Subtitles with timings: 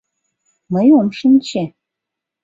[0.73, 1.63] Мый ом шинче.